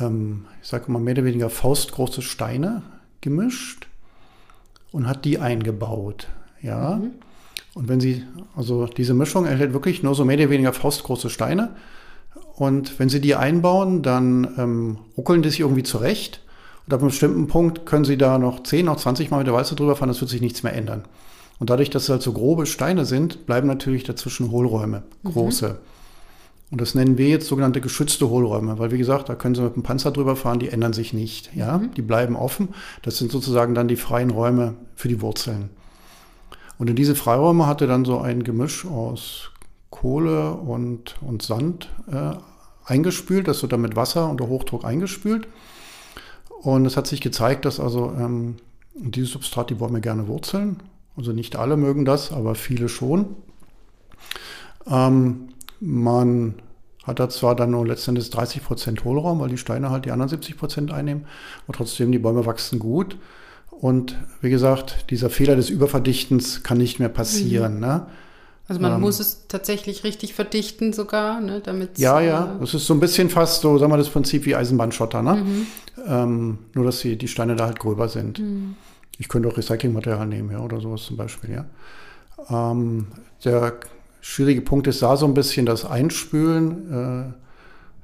ähm, 0.00 0.46
ich 0.62 0.68
sage 0.68 0.90
mal, 0.90 1.02
mehr 1.02 1.12
oder 1.12 1.26
weniger 1.26 1.50
faustgroße 1.50 2.22
Steine 2.22 2.80
gemischt 3.20 3.88
und 4.90 5.06
hat 5.06 5.26
die 5.26 5.38
eingebaut. 5.38 6.28
Ja. 6.62 6.96
Mhm. 6.96 7.10
Und 7.74 7.88
wenn 7.88 8.00
Sie, 8.00 8.24
also 8.56 8.86
diese 8.86 9.12
Mischung 9.12 9.44
erhält 9.44 9.74
wirklich 9.74 10.02
nur 10.02 10.14
so 10.14 10.24
mehr 10.24 10.38
oder 10.38 10.48
weniger 10.48 10.72
faustgroße 10.72 11.28
Steine. 11.28 11.76
Und 12.54 12.98
wenn 12.98 13.10
Sie 13.10 13.20
die 13.20 13.34
einbauen, 13.34 14.02
dann 14.02 14.54
ähm, 14.56 14.98
ruckeln 15.14 15.42
die 15.42 15.50
sich 15.50 15.60
irgendwie 15.60 15.82
zurecht. 15.82 16.40
Und 16.86 16.94
ab 16.94 17.00
einem 17.00 17.10
bestimmten 17.10 17.48
Punkt 17.48 17.84
können 17.84 18.06
Sie 18.06 18.16
da 18.16 18.38
noch 18.38 18.62
10, 18.62 18.86
noch 18.86 18.96
20 18.96 19.30
Mal 19.30 19.36
mit 19.36 19.46
der 19.46 19.52
Walze 19.52 19.74
drüber 19.74 19.94
fahren, 19.94 20.08
das 20.08 20.22
wird 20.22 20.30
sich 20.30 20.40
nichts 20.40 20.62
mehr 20.62 20.72
ändern. 20.72 21.04
Und 21.58 21.70
dadurch, 21.70 21.90
dass 21.90 22.04
es 22.04 22.08
halt 22.08 22.22
so 22.22 22.32
grobe 22.32 22.66
Steine 22.66 23.04
sind, 23.04 23.46
bleiben 23.46 23.66
natürlich 23.66 24.04
dazwischen 24.04 24.50
Hohlräume, 24.50 25.04
große. 25.24 25.68
Mhm. 25.68 25.76
Und 26.72 26.80
das 26.80 26.94
nennen 26.94 27.16
wir 27.16 27.28
jetzt 27.28 27.46
sogenannte 27.46 27.80
geschützte 27.80 28.28
Hohlräume, 28.28 28.78
weil 28.78 28.90
wie 28.90 28.98
gesagt, 28.98 29.28
da 29.28 29.36
können 29.36 29.54
Sie 29.54 29.62
mit 29.62 29.76
dem 29.76 29.84
Panzer 29.84 30.10
drüber 30.10 30.34
fahren, 30.34 30.58
die 30.58 30.68
ändern 30.68 30.92
sich 30.92 31.12
nicht. 31.12 31.54
Ja, 31.54 31.78
mhm. 31.78 31.94
die 31.94 32.02
bleiben 32.02 32.36
offen. 32.36 32.70
Das 33.02 33.18
sind 33.18 33.30
sozusagen 33.30 33.74
dann 33.74 33.88
die 33.88 33.96
freien 33.96 34.30
Räume 34.30 34.74
für 34.94 35.08
die 35.08 35.20
Wurzeln. 35.20 35.70
Und 36.78 36.90
in 36.90 36.96
diese 36.96 37.14
Freiräume 37.14 37.66
hatte 37.66 37.86
dann 37.86 38.04
so 38.04 38.18
ein 38.18 38.42
Gemisch 38.42 38.84
aus 38.84 39.50
Kohle 39.90 40.52
und, 40.52 41.14
und 41.22 41.42
Sand 41.42 41.88
äh, 42.10 42.32
eingespült. 42.84 43.48
Das 43.48 43.62
wird 43.62 43.72
dann 43.72 43.80
mit 43.80 43.96
Wasser 43.96 44.28
unter 44.28 44.48
Hochdruck 44.48 44.84
eingespült. 44.84 45.48
Und 46.62 46.84
es 46.84 46.96
hat 46.96 47.06
sich 47.06 47.20
gezeigt, 47.20 47.64
dass 47.64 47.78
also 47.78 48.12
ähm, 48.18 48.56
dieses 48.94 49.30
Substrat 49.30 49.70
die 49.70 49.74
Bäume 49.74 50.00
gerne 50.00 50.26
wurzeln. 50.26 50.82
Also 51.16 51.32
nicht 51.32 51.56
alle 51.56 51.76
mögen 51.76 52.04
das, 52.04 52.32
aber 52.32 52.54
viele 52.54 52.88
schon. 52.88 53.36
Ähm, 54.86 55.48
man 55.80 56.54
hat 57.04 57.20
da 57.20 57.28
zwar 57.28 57.54
dann 57.54 57.70
nur 57.70 57.86
letztendlich 57.86 58.28
30 58.30 58.64
Prozent 58.64 59.04
Hohlraum, 59.04 59.40
weil 59.40 59.48
die 59.48 59.58
Steine 59.58 59.90
halt 59.90 60.04
die 60.04 60.10
anderen 60.10 60.28
70 60.28 60.56
Prozent 60.56 60.92
einnehmen, 60.92 61.26
aber 61.66 61.76
trotzdem 61.76 62.12
die 62.12 62.18
Bäume 62.18 62.46
wachsen 62.46 62.78
gut. 62.78 63.16
Und 63.70 64.16
wie 64.40 64.50
gesagt, 64.50 65.10
dieser 65.10 65.30
Fehler 65.30 65.54
des 65.54 65.70
Überverdichtens 65.70 66.62
kann 66.62 66.78
nicht 66.78 66.98
mehr 66.98 67.08
passieren. 67.08 67.74
Mhm. 67.74 67.80
Ne? 67.80 68.06
Also 68.68 68.80
man 68.80 68.94
ähm, 68.94 69.00
muss 69.00 69.20
es 69.20 69.46
tatsächlich 69.46 70.02
richtig 70.02 70.34
verdichten 70.34 70.92
sogar, 70.92 71.40
ne, 71.40 71.60
damit 71.60 71.98
Ja, 71.98 72.20
ja, 72.20 72.56
äh, 72.56 72.60
das 72.60 72.74
ist 72.74 72.86
so 72.86 72.94
ein 72.94 73.00
bisschen 73.00 73.30
fast 73.30 73.60
so, 73.60 73.78
sagen 73.78 73.92
wir 73.92 73.96
das 73.96 74.08
Prinzip 74.08 74.44
wie 74.44 74.56
Eisenbahnschotter, 74.56 75.22
ne? 75.22 75.34
Mhm. 75.36 75.66
Ähm, 76.04 76.58
nur, 76.74 76.84
dass 76.84 77.00
die, 77.00 77.16
die 77.16 77.28
Steine 77.28 77.54
da 77.54 77.66
halt 77.66 77.78
gröber 77.78 78.08
sind. 78.08 78.40
Mhm. 78.40 78.74
Ich 79.18 79.28
könnte 79.28 79.48
auch 79.48 79.56
Recyclingmaterial 79.56 80.26
nehmen, 80.26 80.50
ja, 80.50 80.60
oder 80.60 80.80
sowas 80.80 81.02
zum 81.02 81.16
Beispiel, 81.16 81.50
ja. 81.50 81.66
Ähm, 82.50 83.06
der 83.44 83.74
schwierige 84.20 84.60
Punkt 84.60 84.86
ist 84.86 85.02
da 85.02 85.16
so 85.16 85.26
ein 85.26 85.34
bisschen 85.34 85.66
das 85.66 85.84
Einspülen. 85.84 86.92
Äh, 86.92 87.32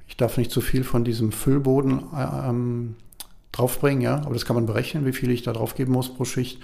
ich 0.09 0.17
darf 0.17 0.37
nicht 0.37 0.51
zu 0.51 0.61
viel 0.61 0.85
von 0.85 1.05
diesem 1.05 1.33
Füllboden 1.33 2.05
äh, 2.15 2.49
ähm, 2.49 2.97
draufbringen, 3.53 4.03
ja, 4.03 4.17
aber 4.17 4.35
das 4.35 4.45
kann 4.45 4.57
man 4.57 4.67
berechnen, 4.67 5.05
wie 5.05 5.13
viel 5.13 5.31
ich 5.31 5.43
da 5.43 5.53
drauf 5.53 5.75
geben 5.75 5.93
muss 5.93 6.13
pro 6.13 6.25
Schicht. 6.25 6.61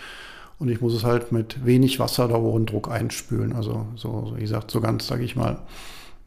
Und 0.58 0.68
ich 0.68 0.80
muss 0.80 0.94
es 0.94 1.04
halt 1.04 1.30
mit 1.30 1.64
wenig 1.64 2.00
Wasser 2.00 2.24
oder 2.24 2.40
hohem 2.40 2.66
Druck 2.66 2.90
einspülen. 2.90 3.52
Also 3.52 3.86
so, 3.94 4.26
so 4.28 4.36
wie 4.36 4.40
gesagt, 4.40 4.70
so 4.70 4.80
ganz, 4.80 5.06
sage 5.06 5.22
ich 5.22 5.36
mal, 5.36 5.60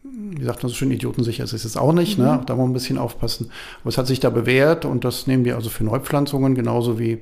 wie 0.03 0.43
sagt 0.43 0.63
man 0.63 0.69
so 0.69 0.75
schön, 0.75 0.91
idiotensicher 0.91 1.43
ist 1.43 1.53
es 1.53 1.63
jetzt 1.63 1.77
auch 1.77 1.93
nicht. 1.93 2.17
Ne? 2.17 2.25
Mhm. 2.25 2.31
Ne? 2.31 2.43
Da 2.45 2.55
muss 2.55 2.63
man 2.63 2.69
ein 2.71 2.73
bisschen 2.73 2.97
aufpassen. 2.97 3.51
Aber 3.81 3.89
es 3.89 3.97
hat 3.97 4.07
sich 4.07 4.19
da 4.19 4.29
bewährt 4.29 4.85
und 4.85 5.03
das 5.03 5.27
nehmen 5.27 5.45
wir 5.45 5.55
also 5.55 5.69
für 5.69 5.83
Neupflanzungen 5.83 6.55
genauso 6.55 6.97
wie 6.97 7.19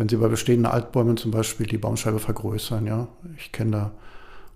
wenn 0.00 0.08
Sie 0.08 0.16
bei 0.16 0.28
bestehenden 0.28 0.64
Altbäumen 0.64 1.18
zum 1.18 1.30
Beispiel 1.30 1.66
die 1.66 1.76
Baumscheibe 1.76 2.20
vergrößern. 2.20 2.86
Ja, 2.86 3.06
ich 3.36 3.52
kenne 3.52 3.70
da 3.70 3.90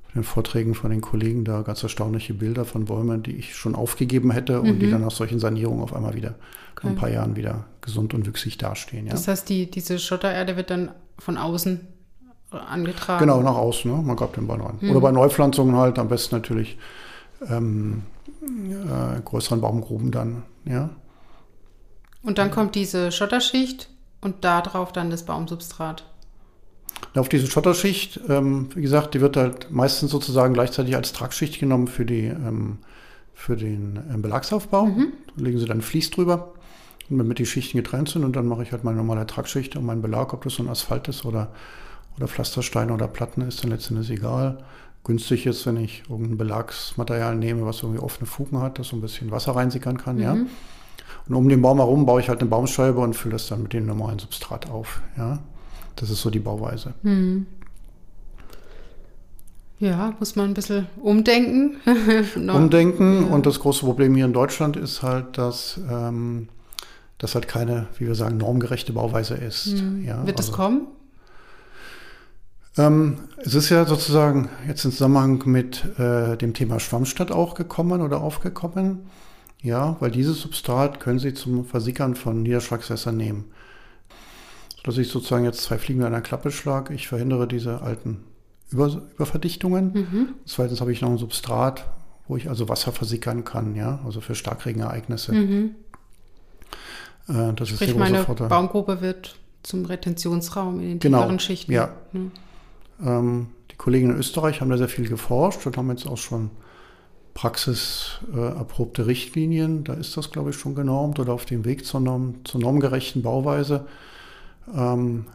in 0.09 0.23
den 0.23 0.25
Vorträgen 0.25 0.75
von 0.75 0.91
den 0.91 1.03
Kollegen 1.03 1.45
da 1.45 1.61
ganz 1.61 1.83
erstaunliche 1.83 2.33
Bilder 2.33 2.65
von 2.65 2.87
Bäumen, 2.87 3.23
die 3.23 3.33
ich 3.33 3.55
schon 3.55 3.75
aufgegeben 3.75 4.31
hätte 4.31 4.63
und 4.63 4.79
die 4.79 4.87
mhm. 4.87 4.93
dann 4.93 5.01
nach 5.03 5.11
solchen 5.11 5.39
Sanierungen 5.39 5.83
auf 5.83 5.95
einmal 5.95 6.15
wieder 6.15 6.37
okay. 6.77 6.89
ein 6.89 6.97
paar 6.97 7.11
Jahren 7.11 7.37
wieder 7.37 7.67
gesund 7.83 8.15
und 8.15 8.27
wüchsig 8.27 8.57
dastehen. 8.57 9.05
Ja? 9.05 9.13
Das 9.13 9.29
heißt, 9.29 9.47
die, 9.51 9.71
diese 9.71 9.99
Schottererde 9.99 10.57
wird 10.57 10.71
dann 10.71 10.93
von 11.19 11.37
außen 11.37 11.89
angetragen? 12.51 13.21
Genau, 13.21 13.43
nach 13.43 13.57
außen. 13.57 13.95
Ne? 13.95 14.01
Man 14.03 14.17
gab 14.17 14.33
den 14.33 14.47
Ball 14.47 14.63
rein. 14.63 14.79
Mhm. 14.81 14.93
Oder 14.93 15.01
bei 15.03 15.13
Neupflanzungen 15.13 15.77
halt 15.77 15.99
am 15.99 16.09
besten 16.09 16.37
natürlich 16.37 16.79
ähm, 17.51 18.05
äh, 18.43 19.21
größeren 19.23 19.61
Baumgruben 19.61 20.11
dann. 20.11 20.45
Ja? 20.65 20.89
Und 22.23 22.39
dann 22.39 22.51
kommt 22.51 22.77
diese 22.77 23.13
Schotterschicht 23.13 23.91
und 24.25 24.45
darauf 24.45 24.93
dann 24.93 25.11
das 25.11 25.25
Baumsubstrat. 25.25 26.05
Auf 27.15 27.29
diese 27.29 27.47
Schotterschicht, 27.47 28.21
ähm, 28.29 28.69
wie 28.75 28.83
gesagt, 28.83 29.15
die 29.15 29.21
wird 29.21 29.37
halt 29.37 29.71
meistens 29.71 30.11
sozusagen 30.11 30.55
gleichzeitig 30.55 30.97
als 30.97 31.13
Tragschicht 31.13 31.61
genommen 31.61 31.87
für, 31.87 32.05
die, 32.05 32.27
ähm, 32.27 32.79
für 33.35 33.57
den 33.57 34.01
ähm, 34.13 34.23
Belagsaufbau. 34.23 34.87
Mhm. 34.87 35.13
Da 35.37 35.45
legen 35.45 35.59
sie 35.59 35.67
dann 35.67 35.83
Vlies 35.83 36.11
drüber, 36.11 36.55
damit 37.09 37.39
die 37.39 37.47
Schichten 37.47 37.77
getrennt 37.77 38.09
sind. 38.09 38.25
Und 38.25 38.35
dann 38.35 38.47
mache 38.47 38.63
ich 38.63 38.73
halt 38.73 38.83
meine 38.83 38.97
normale 38.97 39.27
Tragschicht 39.27 39.77
und 39.77 39.85
meinen 39.85 40.03
Belag, 40.03 40.33
ob 40.33 40.43
das 40.43 40.55
so 40.55 40.63
ein 40.63 40.69
Asphalt 40.69 41.07
ist 41.09 41.25
oder, 41.25 41.53
oder 42.17 42.27
Pflasterstein 42.27 42.91
oder 42.91 43.07
Platten 43.07 43.43
ist, 43.43 43.63
dann 43.63 43.71
letztendlich 43.71 44.11
egal. 44.11 44.65
Günstig 45.05 45.47
ist, 45.47 45.67
wenn 45.67 45.77
ich 45.77 46.05
irgendein 46.09 46.39
Belagsmaterial 46.39 47.37
nehme, 47.37 47.67
was 47.67 47.83
irgendwie 47.83 48.01
offene 48.01 48.27
Fugen 48.27 48.61
hat, 48.61 48.79
das 48.79 48.89
so 48.89 48.97
ein 48.97 49.03
bisschen 49.03 49.31
Wasser 49.31 49.55
reinsickern 49.55 49.99
kann, 49.99 50.17
mhm. 50.17 50.23
ja. 50.23 50.37
Und 51.29 51.35
um 51.35 51.49
den 51.49 51.63
Baum 51.63 51.79
herum 51.79 52.05
baue 52.07 52.21
ich 52.21 52.29
halt 52.29 52.41
eine 52.41 52.51
Baumscheibe 52.51 53.01
und 53.01 53.15
fülle 53.15 53.33
das 53.33 53.49
dann 53.49 53.63
mit 53.63 53.73
dem 53.73 53.87
normalen 53.87 54.19
Substrat 54.19 54.71
auf, 54.71 55.01
ja. 55.17 55.39
Das 55.97 56.11
ist 56.11 56.21
so 56.21 56.31
die 56.31 56.41
Bauweise. 56.41 56.95
Hm. 57.03 57.47
Ja, 59.79 60.15
muss 60.19 60.37
man 60.37 60.51
ein 60.51 60.55
bisschen 60.55 60.87
umdenken. 61.01 61.77
umdenken. 62.49 63.27
Ja. 63.27 63.35
Und 63.35 63.47
das 63.47 63.61
große 63.61 63.85
Problem 63.85 64.15
hier 64.15 64.25
in 64.25 64.33
Deutschland 64.33 64.77
ist 64.77 65.03
halt, 65.03 65.39
dass 65.39 65.81
ähm, 65.91 66.49
das 67.19 67.35
halt 67.35 67.49
keine, 67.49 67.87
wie 67.99 68.07
wir 68.07 68.15
sagen, 68.15 68.37
normgerechte 68.37 68.93
Bauweise 68.93 69.35
ist. 69.35 69.67
Hm. 69.67 70.05
Ja, 70.05 70.27
Wird 70.27 70.39
also, 70.39 70.53
kommen? 70.53 70.87
Ähm, 72.77 73.19
es 73.39 73.55
ist 73.55 73.69
ja 73.69 73.85
sozusagen 73.85 74.49
jetzt 74.67 74.85
im 74.85 74.91
Zusammenhang 74.91 75.43
mit 75.47 75.85
äh, 75.99 76.37
dem 76.37 76.55
Thema 76.55 76.81
Schwammstadt 76.81 77.31
auch 77.31 77.55
gekommen 77.55 78.01
oder 78.01 78.21
aufgekommen. 78.21 79.07
Ja, 79.65 79.97
weil 79.99 80.13
dieses 80.13 80.41
Substrat 80.41 81.01
können 81.01 81.19
Sie 81.19 81.35
zum 81.35 81.65
Versickern 81.65 82.15
von 82.15 82.43
Niederschlagswässern 82.43 83.17
nehmen 83.17 83.47
dass 84.85 84.99
ich 84.99 85.09
sozusagen 85.09 85.45
jetzt 85.45 85.63
zwei 85.63 85.79
Fliegen 85.79 85.99
mit 86.01 86.07
einer 86.07 86.21
Klappe 86.21 86.53
schlage. 86.53 86.95
Ich 86.95 87.09
verhindere 87.09 87.49
diese 87.49 87.81
alten 87.81 88.23
Über 88.71 89.03
Überverdichtungen. 89.15 89.93
Mhm. 89.93 90.29
Zweitens 90.45 90.81
habe 90.81 90.93
ich 90.93 91.01
noch 91.01 91.11
ein 91.11 91.17
Substrat, 91.17 91.87
wo 92.29 92.37
ich 92.37 92.49
also 92.49 92.69
Wasser 92.69 92.93
versickern 92.93 93.45
kann, 93.45 93.75
ja, 93.75 94.01
also 94.05 94.21
für 94.21 94.35
Starkregenereignisse. 94.35 95.33
Mhm. 95.33 95.75
Äh, 97.29 97.55
das 97.55 97.71
Sprich, 97.71 97.91
ist 97.91 97.97
meine 97.97 98.23
Baumgruppe 98.25 99.01
wird 99.01 99.37
zum 99.63 99.87
Retentionsraum 99.87 100.81
in 100.81 100.87
den 100.87 100.99
genau, 100.99 101.21
tieferen 101.21 101.39
Schichten. 101.41 101.73
Ja. 101.73 101.95
Mhm. 102.13 102.31
Ähm, 103.03 103.47
die 103.71 103.77
Kollegen 103.77 104.11
in 104.11 104.17
Österreich 104.19 104.61
haben 104.61 104.69
da 104.69 104.77
sehr 104.77 104.89
viel 104.89 105.09
geforscht 105.09 105.67
und 105.67 105.79
haben 105.79 105.89
jetzt 105.89 106.07
auch 106.07 106.19
schon 106.19 106.51
praxiserprobte 107.35 109.03
äh, 109.03 109.05
Richtlinien. 109.05 109.85
Da 109.85 109.95
ist 109.95 110.17
das, 110.17 110.31
glaube 110.31 110.51
ich, 110.51 110.57
schon 110.57 110.75
genormt 110.75 111.19
oder 111.19 111.33
auf 111.33 111.45
dem 111.45 111.65
Weg 111.65 111.85
zur, 111.85 112.01
Norm, 112.01 112.37
zur 112.45 112.61
normgerechten 112.61 113.23
Bauweise. 113.23 113.87
Ähm, 114.75 115.27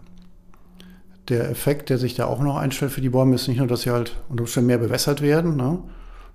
der 1.27 1.49
Effekt, 1.49 1.89
der 1.89 1.97
sich 1.97 2.15
da 2.15 2.25
auch 2.25 2.39
noch 2.39 2.57
einstellt 2.57 2.91
für 2.91 3.01
die 3.01 3.09
Bäume, 3.09 3.35
ist 3.35 3.47
nicht 3.47 3.57
nur, 3.57 3.67
dass 3.67 3.81
sie 3.81 3.91
halt 3.91 4.15
unter 4.29 4.43
Umständen 4.43 4.67
mehr 4.67 4.79
bewässert 4.79 5.21
werden. 5.21 5.57
Ne? 5.57 5.79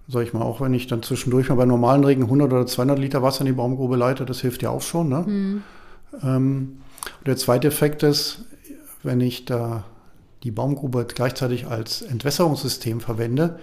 Sag 0.06 0.22
ich 0.22 0.32
mal, 0.32 0.42
auch 0.42 0.60
wenn 0.60 0.74
ich 0.74 0.86
dann 0.86 1.02
zwischendurch 1.02 1.48
mal 1.48 1.56
bei 1.56 1.64
normalen 1.64 2.04
Regen 2.04 2.24
100 2.24 2.52
oder 2.52 2.66
200 2.66 2.98
Liter 2.98 3.22
Wasser 3.22 3.40
in 3.40 3.46
die 3.46 3.52
Baumgrube 3.52 3.96
leite, 3.96 4.24
das 4.24 4.40
hilft 4.40 4.62
ja 4.62 4.70
auch 4.70 4.82
schon. 4.82 5.08
Ne? 5.08 5.24
Mhm. 5.26 5.62
Ähm, 6.22 6.78
der 7.26 7.36
zweite 7.36 7.68
Effekt 7.68 8.02
ist, 8.02 8.44
wenn 9.02 9.20
ich 9.20 9.46
da 9.46 9.84
die 10.42 10.50
Baumgrube 10.50 11.06
gleichzeitig 11.06 11.66
als 11.66 12.02
Entwässerungssystem 12.02 13.00
verwende, 13.00 13.58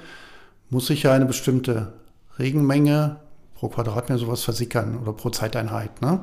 muss 0.71 0.89
ich 0.89 1.03
ja 1.03 1.13
eine 1.13 1.25
bestimmte 1.25 1.93
Regenmenge 2.39 3.17
pro 3.53 3.69
Quadratmeter 3.69 4.17
sowas 4.17 4.43
versickern 4.43 4.97
oder 4.97 5.13
pro 5.13 5.29
Zeiteinheit. 5.29 6.01
Ne? 6.01 6.21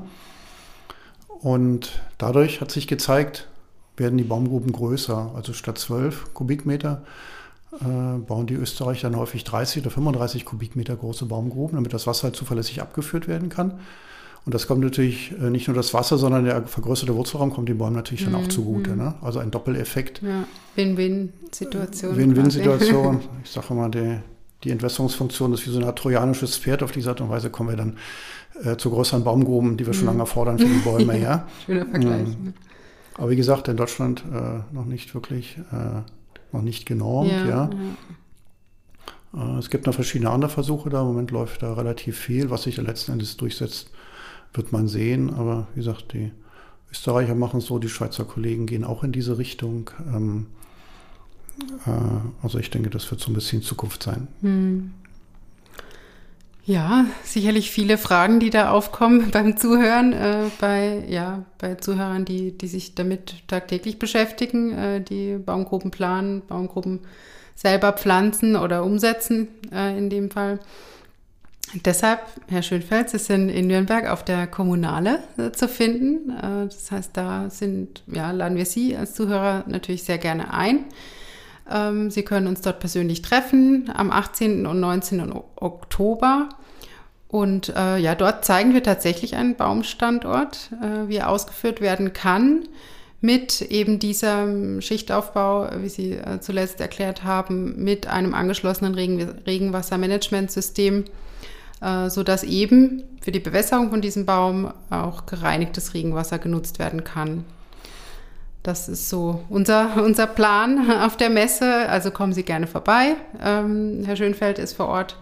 Und 1.41 2.03
dadurch 2.19 2.61
hat 2.61 2.73
sich 2.73 2.89
gezeigt, 2.89 3.47
werden 3.97 4.19
die 4.19 4.25
Baumgruben 4.25 4.73
größer. 4.73 5.33
Also 5.37 5.53
statt 5.53 5.79
12 5.79 6.35
Kubikmeter 6.35 7.03
äh, 7.81 8.19
bauen 8.19 8.47
die 8.47 8.55
Österreicher 8.55 9.11
dann 9.11 9.19
häufig 9.19 9.45
30 9.45 9.83
oder 9.83 9.91
35 9.91 10.45
Kubikmeter 10.45 10.97
große 10.97 11.27
Baumgruben, 11.27 11.77
damit 11.77 11.93
das 11.93 12.07
Wasser 12.07 12.25
halt 12.25 12.37
zuverlässig 12.37 12.83
abgeführt 12.83 13.29
werden 13.29 13.51
kann. 13.51 13.79
Und 14.47 14.55
das 14.55 14.67
kommt 14.67 14.81
natürlich 14.81 15.33
äh, 15.41 15.51
nicht 15.51 15.69
nur 15.69 15.77
das 15.77 15.93
Wasser, 15.93 16.17
sondern 16.17 16.47
der 16.47 16.67
vergrößerte 16.67 17.15
Wurzelraum 17.15 17.53
kommt 17.53 17.69
den 17.69 17.77
Bäumen 17.77 17.97
natürlich 17.97 18.25
dann 18.25 18.35
auch 18.35 18.45
mhm, 18.45 18.51
zugute. 18.51 18.91
Mhm. 18.93 18.97
Ne? 18.97 19.15
Also 19.21 19.41
ein 19.41 19.51
Doppeleffekt. 19.51 20.23
Ja, 20.23 20.45
Win-Win-Situation. 20.75 22.17
Win-Win-Situation. 22.17 23.21
Ich 23.45 23.51
sage 23.51 23.67
immer, 23.71 23.91
die, 23.91 24.21
die 24.65 24.71
Entwässerungsfunktion 24.71 25.53
ist 25.53 25.67
wie 25.67 25.71
so 25.71 25.81
ein 25.81 25.97
trojanisches 25.97 26.57
Pferd. 26.57 26.83
Auf 26.83 26.93
diese 26.93 27.11
Art 27.11 27.21
und 27.21 27.31
Weise 27.31 27.51
kommen 27.51 27.71
wir 27.71 27.77
dann 27.77 27.97
äh, 28.65 28.77
zu 28.77 28.91
größeren 28.91 29.25
Baumgruben, 29.25 29.77
die 29.77 29.87
wir 29.87 29.95
schon 29.95 30.05
mhm. 30.05 30.19
lange 30.19 30.27
fordern 30.27 30.59
für 30.59 30.67
die 30.67 30.79
Bäume. 30.79 31.19
ja. 31.19 31.47
Schöner 31.67 31.87
Vergleich. 31.87 32.29
Mhm. 32.29 32.55
Aber 33.15 33.31
wie 33.31 33.37
gesagt, 33.37 33.69
in 33.69 33.77
Deutschland 33.77 34.25
äh, 34.33 34.75
noch 34.75 34.85
nicht 34.85 35.15
wirklich, 35.15 35.59
äh, 35.73 36.03
noch 36.53 36.63
nicht 36.63 36.87
genormt. 36.87 37.31
Ja, 37.31 37.47
ja. 37.47 37.71
ja. 39.35 39.57
Äh, 39.57 39.59
es 39.59 39.71
gibt 39.71 39.87
noch 39.87 39.95
verschiedene 39.95 40.31
andere 40.31 40.51
Versuche 40.51 40.91
da. 40.91 41.01
Im 41.01 41.09
Moment 41.09 41.31
läuft 41.31 41.63
da 41.63 41.75
relativ 41.75 42.19
viel. 42.19 42.51
Was 42.51 42.65
sich 42.65 42.77
da 42.77 42.83
letzten 42.83 43.13
Endes 43.13 43.37
durchsetzt, 43.37 43.91
wird 44.55 44.73
man 44.73 44.89
sehen. 44.89 45.33
Aber 45.35 45.69
wie 45.75 45.81
gesagt, 45.81 46.13
die 46.13 46.33
Österreicher 46.91 47.35
machen 47.35 47.59
es 47.59 47.67
so, 47.67 47.79
die 47.79 47.89
Schweizer 47.89 48.25
Kollegen 48.25 48.67
gehen 48.67 48.85
auch 48.85 49.05
in 49.05 49.13
diese 49.13 49.39
Richtung. 49.39 49.91
Ähm, 50.13 50.47
äh, 50.47 50.58
also 52.43 52.59
ich 52.59 52.71
denke, 52.71 52.91
das 52.91 53.11
wird 53.11 53.21
so 53.21 53.31
ein 53.31 53.35
bisschen 53.35 53.63
Zukunft 53.63 54.03
sein. 54.03 54.29
Hm. 54.43 54.93
Ja, 56.69 57.07
sicherlich 57.25 57.71
viele 57.71 57.97
Fragen, 57.97 58.41
die 58.41 58.51
da 58.51 58.71
aufkommen 58.71 59.31
beim 59.33 59.57
Zuhören, 59.57 60.13
äh, 60.13 60.51
bei, 60.61 61.03
ja, 61.09 61.45
bei 61.57 61.77
Zuhörern, 61.77 62.27
die, 62.27 62.57
die 62.57 62.69
sich 62.69 62.95
damit 62.95 63.49
tagtäglich 63.49 63.99
beschäftigen, 63.99 64.73
äh, 64.73 65.01
die 65.01 65.39
Baumgruppen 65.39 65.91
planen, 65.91 66.43
Baumgruppen 66.47 67.01
selber 67.55 67.95
pflanzen 67.95 68.55
oder 68.55 68.85
umsetzen 68.85 69.49
äh, 69.73 69.97
in 69.97 70.11
dem 70.11 70.31
Fall. 70.31 70.61
Deshalb, 71.85 72.21
Herr 72.49 72.63
Schönfeld, 72.63 73.11
Sie 73.11 73.19
sind 73.19 73.49
in 73.49 73.67
Nürnberg 73.67 74.09
auf 74.11 74.23
der 74.23 74.47
Kommunale 74.47 75.21
äh, 75.39 75.51
zu 75.53 75.69
finden. 75.69 76.31
Äh, 76.31 76.67
das 76.67 76.91
heißt, 76.91 77.17
da 77.17 77.49
sind, 77.49 78.03
ja, 78.07 78.31
laden 78.31 78.59
wir 78.59 78.67
Sie 78.67 78.95
als 78.97 79.15
Zuhörer 79.15 79.65
natürlich 79.69 80.03
sehr 80.03 80.19
gerne 80.19 80.53
ein. 80.53 80.85
Ähm, 81.71 82.11
Sie 82.11 82.23
können 82.23 82.47
uns 82.47 82.61
dort 82.61 82.81
persönlich 82.81 83.23
treffen 83.23 83.91
am 83.95 84.11
18. 84.11 84.67
und 84.67 84.81
19. 84.81 85.33
Oktober. 85.57 86.49
Und 87.29 87.69
äh, 87.77 87.99
ja, 87.99 88.15
dort 88.15 88.45
zeigen 88.45 88.73
wir 88.73 88.83
tatsächlich 88.83 89.37
einen 89.37 89.55
Baumstandort, 89.55 90.71
äh, 90.83 91.09
wie 91.09 91.17
er 91.17 91.29
ausgeführt 91.29 91.81
werden 91.81 92.15
kann, 92.15 92.65
mit 93.21 93.61
eben 93.63 93.99
diesem 93.99 94.81
Schichtaufbau, 94.81 95.69
wie 95.81 95.89
Sie 95.89 96.13
äh, 96.13 96.41
zuletzt 96.41 96.81
erklärt 96.81 97.25
haben, 97.25 97.83
mit 97.83 98.07
einem 98.07 98.33
angeschlossenen 98.33 98.95
Regen 98.95 99.21
Regenwassermanagementsystem, 99.47 101.05
äh, 101.83 102.09
sodass 102.09 102.45
eben 102.45 103.03
für 103.21 103.33
die 103.33 103.41
Bewässerung 103.41 103.91
von 103.91 104.01
diesem 104.01 104.25
Baum 104.25 104.73
auch 104.89 105.27
gereinigtes 105.27 105.93
Regenwasser 105.93 106.39
genutzt 106.39 106.79
werden 106.79 107.05
kann. 107.05 107.45
Das 108.69 108.87
ist 108.87 109.09
so 109.09 109.43
unser, 109.49 110.05
unser 110.05 110.27
Plan 110.27 110.91
auf 111.01 111.17
der 111.17 111.31
Messe. 111.31 111.89
Also 111.89 112.11
kommen 112.11 112.35
Sie 112.35 112.43
gerne 112.43 112.67
vorbei. 112.67 113.17
Ähm, 113.43 114.03
Herr 114.05 114.15
Schönfeld 114.15 114.59
ist 114.59 114.75
vor 114.75 114.89
Ort 114.89 115.17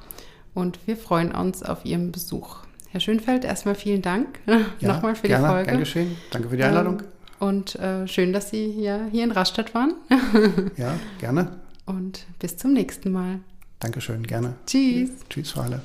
und 0.52 0.80
wir 0.86 0.96
freuen 0.96 1.30
uns 1.30 1.62
auf 1.62 1.84
Ihren 1.84 2.10
Besuch. 2.10 2.64
Herr 2.90 2.98
Schönfeld, 2.98 3.44
erstmal 3.44 3.76
vielen 3.76 4.02
Dank 4.02 4.40
ja, 4.46 4.88
nochmal 4.88 5.14
für 5.14 5.28
gerne, 5.28 5.46
die 5.46 5.52
Folge. 5.52 5.68
Gern 5.68 5.78
geschehen. 5.78 6.16
Danke 6.32 6.48
für 6.48 6.56
die 6.56 6.64
Einladung. 6.64 7.02
Ähm, 7.02 7.06
und 7.38 7.76
äh, 7.76 8.08
schön, 8.08 8.32
dass 8.32 8.50
Sie 8.50 8.66
ja 8.80 9.02
hier 9.12 9.22
in 9.22 9.30
Rastatt 9.30 9.76
waren. 9.76 9.94
ja, 10.76 10.96
gerne. 11.20 11.60
Und 11.84 12.26
bis 12.40 12.56
zum 12.56 12.72
nächsten 12.72 13.12
Mal. 13.12 13.38
Dankeschön, 13.78 14.24
gerne. 14.24 14.54
Tschüss. 14.66 15.10
Tschüss 15.30 15.52
für 15.52 15.60
alle. 15.60 15.82